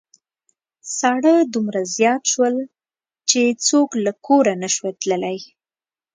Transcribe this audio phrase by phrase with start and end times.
[0.97, 2.55] ساړه دومره زيات شول
[3.29, 5.39] چې څوک له کوره نشوای تللای.